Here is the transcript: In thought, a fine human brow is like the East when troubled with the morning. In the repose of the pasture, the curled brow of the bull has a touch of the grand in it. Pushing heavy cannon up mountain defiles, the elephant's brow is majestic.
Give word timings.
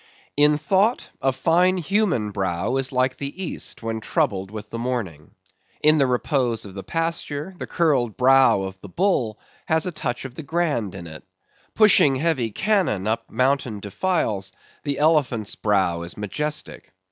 In 0.35 0.57
thought, 0.57 1.11
a 1.21 1.31
fine 1.31 1.77
human 1.77 2.31
brow 2.31 2.77
is 2.77 2.91
like 2.91 3.17
the 3.17 3.43
East 3.43 3.83
when 3.83 3.99
troubled 4.01 4.49
with 4.49 4.71
the 4.71 4.79
morning. 4.79 5.35
In 5.81 5.99
the 5.99 6.07
repose 6.07 6.65
of 6.65 6.73
the 6.73 6.81
pasture, 6.81 7.53
the 7.59 7.67
curled 7.67 8.17
brow 8.17 8.63
of 8.63 8.81
the 8.81 8.89
bull 8.89 9.39
has 9.67 9.85
a 9.85 9.91
touch 9.91 10.25
of 10.25 10.33
the 10.33 10.41
grand 10.41 10.95
in 10.95 11.05
it. 11.05 11.23
Pushing 11.75 12.15
heavy 12.15 12.51
cannon 12.51 13.05
up 13.05 13.29
mountain 13.29 13.79
defiles, 13.79 14.51
the 14.81 14.97
elephant's 14.97 15.53
brow 15.53 16.01
is 16.01 16.17
majestic. 16.17 16.91